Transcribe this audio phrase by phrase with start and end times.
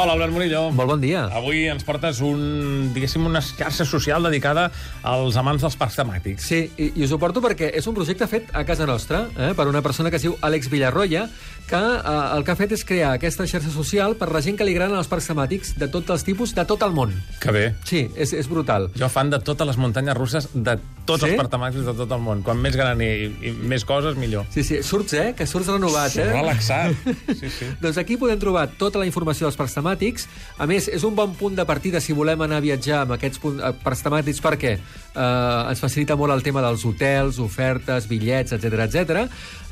[0.00, 0.60] Hola, Albert Murillo.
[0.72, 1.26] Molt bon dia.
[1.36, 4.70] Avui ens portes un, diguéssim, una xarxa social dedicada
[5.04, 6.46] als amants dels parcs temàtics.
[6.48, 9.50] Sí, i, i us ho porto perquè és un projecte fet a casa nostra, eh,
[9.58, 11.26] per una persona que es diu Àlex Villarroya,
[11.68, 14.64] que eh, el que ha fet és crear aquesta xarxa social per la gent que
[14.64, 17.12] li agraden els parcs temàtics de tots els tipus, de tot el món.
[17.44, 17.66] Que bé.
[17.84, 18.88] Sí, és, és brutal.
[18.96, 20.78] Jo fan de totes les muntanyes russes de
[21.10, 21.30] tots Sí?
[21.34, 22.40] els parcs temàtics de tot el món.
[22.46, 23.10] Quan més gran i,
[23.44, 24.46] i més coses, millor.
[24.54, 25.26] Sí, sí, surts, eh?
[25.36, 26.28] Que surts renovat, eh?
[26.32, 26.94] Relaxat.
[27.40, 27.68] Sí, sí.
[27.80, 30.26] Doncs aquí podem trobar tota la informació dels parcs temàtics.
[30.60, 33.40] A més, és un bon punt de partida si volem anar a viatjar amb aquests
[33.50, 38.86] eh, parcs temàtics perquè eh, ens facilita molt el tema dels hotels, ofertes, bitllets, etc
[38.86, 39.26] etc.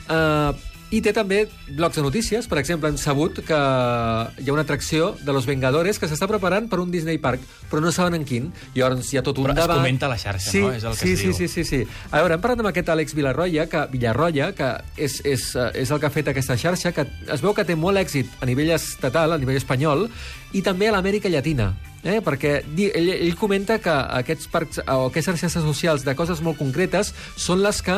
[0.09, 1.43] Eh, i té també
[1.77, 2.47] blocs de notícies.
[2.49, 6.69] Per exemple, hem sabut que hi ha una atracció de Los Vengadores que s'està preparant
[6.71, 8.49] per un Disney Park, però no saben en quin.
[8.75, 9.77] Llavors hi ha tot un Però es debat.
[9.83, 10.73] comenta a la xarxa, sí, no?
[10.73, 11.35] És el que sí, es sí, diu.
[11.37, 11.83] sí, sí, sí.
[12.11, 15.91] A veure, hem parlat amb aquest Àlex Villarroya, que, Villarroya, que és, és, eh, és
[15.91, 18.71] el que ha fet aquesta xarxa, que es veu que té molt èxit a nivell
[18.77, 20.09] estatal, a nivell espanyol,
[20.53, 21.75] i també a l'Amèrica Llatina.
[22.05, 22.21] Eh?
[22.23, 27.11] perquè ell, ell comenta que aquests parcs o aquestes xarxes socials de coses molt concretes
[27.37, 27.97] són les que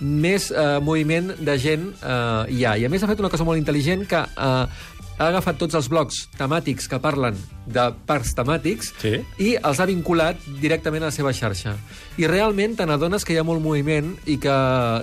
[0.00, 2.76] més eh, moviment de gent eh, hi ha.
[2.80, 4.64] I a més ha fet una cosa molt intel·ligent que eh,
[5.20, 7.36] ha agafat tots els blocs temàtics que parlen
[7.68, 9.18] de parcs temàtics Sí.
[9.44, 11.74] i els ha vinculat directament a la seva xarxa.
[12.16, 14.56] I realment te n'adones que hi ha molt moviment i que,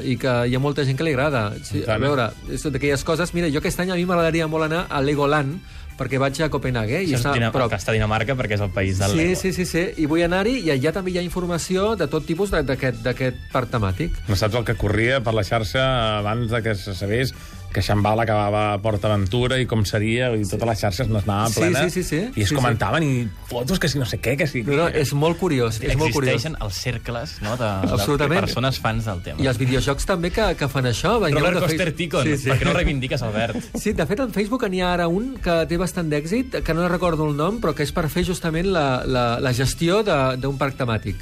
[0.10, 1.52] i que hi ha molta gent que li agrada.
[1.62, 2.02] Sí, a tant.
[2.02, 3.34] veure, és d'aquelles coses...
[3.38, 5.60] Mira, jo aquest any a mi m'agradaria molt anar a Legoland,
[5.98, 8.62] perquè vaig a Copenhague i Això està és Dina, que està a Dinamarca perquè és
[8.62, 9.40] el país del Sí, Lego.
[9.42, 12.52] sí, sí, sí, i vull anar-hi i allà també hi ha informació de tot tipus
[12.52, 14.12] d'aquest d'aquest parc temàtic.
[14.28, 17.34] No saps el que corria per la xarxa abans de que se sabés
[17.74, 21.60] que Xambal acabava a Port Aventura i com seria, i totes les xarxes n'anaven Sí,
[21.60, 21.94] plenes.
[21.94, 22.16] sí, sí, sí.
[22.36, 22.56] I es Sí, sí.
[22.56, 24.64] comentaven, i fotos que si no sé què, que si...
[24.64, 26.34] No, no, és molt curiós, és molt curiós.
[26.36, 27.70] Existeixen els cercles no, de,
[28.18, 29.42] de persones fans del tema.
[29.44, 31.18] I els videojocs també que, que fan això.
[31.22, 32.50] Vengueu Robert de Coster Face- Ticon, Sí, sí.
[32.50, 33.58] per què no reivindiques, Albert?
[33.78, 36.88] Sí, de fet, en Facebook n'hi ha ara un que té bastant d'èxit, que no
[36.90, 40.58] recordo el nom, però que és per fer justament la, la, la gestió de- d'un
[40.58, 41.22] parc temàtic.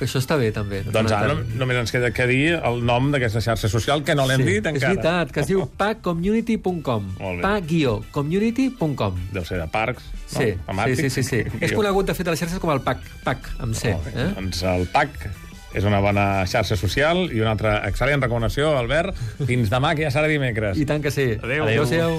[0.00, 0.78] Que això està bé, també.
[0.88, 4.40] Doncs ara només ens queda que dir el nom d'aquesta xarxa social, que no l'hem
[4.46, 4.94] dit És encara.
[4.94, 7.10] veritat, que es diu pacommunity.com.
[7.44, 9.20] Pa-community.com.
[9.34, 10.40] Deu ser de parcs, no?
[10.40, 11.42] Sí, sí, sí, sí, sí.
[11.68, 13.92] És conegut, de fet, a les xarxes com el PAC, PAC, amb C.
[14.08, 14.16] Bé.
[14.16, 14.28] Eh?
[14.40, 15.28] Doncs el PAC
[15.76, 19.20] és una bona xarxa social i una altra excel·lent recomanació, Albert.
[19.44, 20.80] Fins demà, que ja serà dimecres.
[20.80, 21.34] I tant que sí.
[21.36, 21.68] Adéu.
[21.68, 22.18] Adéu-siau.